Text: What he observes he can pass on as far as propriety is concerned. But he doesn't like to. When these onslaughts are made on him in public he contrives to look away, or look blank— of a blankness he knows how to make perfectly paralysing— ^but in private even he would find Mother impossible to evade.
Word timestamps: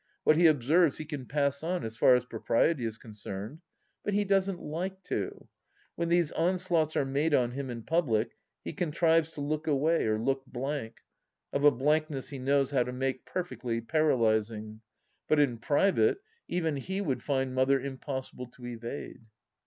What 0.23 0.35
he 0.35 0.47
observes 0.47 0.97
he 0.97 1.05
can 1.05 1.27
pass 1.27 1.61
on 1.61 1.83
as 1.85 1.95
far 1.95 2.15
as 2.15 2.25
propriety 2.25 2.85
is 2.85 2.97
concerned. 2.97 3.61
But 4.03 4.15
he 4.15 4.25
doesn't 4.25 4.59
like 4.59 5.03
to. 5.03 5.47
When 5.93 6.09
these 6.09 6.31
onslaughts 6.31 6.95
are 6.95 7.05
made 7.05 7.35
on 7.35 7.51
him 7.51 7.69
in 7.69 7.83
public 7.83 8.31
he 8.63 8.73
contrives 8.73 9.29
to 9.33 9.41
look 9.41 9.67
away, 9.67 10.07
or 10.07 10.17
look 10.17 10.43
blank— 10.47 10.95
of 11.53 11.63
a 11.63 11.69
blankness 11.69 12.29
he 12.29 12.39
knows 12.39 12.71
how 12.71 12.81
to 12.81 12.91
make 12.91 13.27
perfectly 13.27 13.79
paralysing— 13.79 14.81
^but 15.29 15.37
in 15.37 15.59
private 15.59 16.17
even 16.47 16.77
he 16.77 16.99
would 16.99 17.21
find 17.21 17.53
Mother 17.53 17.79
impossible 17.79 18.47
to 18.55 18.65
evade. 18.65 19.21